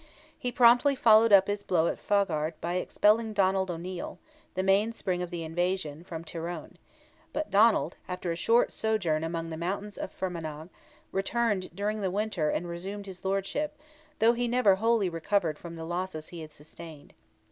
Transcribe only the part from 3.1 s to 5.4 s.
Donald O'Neil, the mainspring of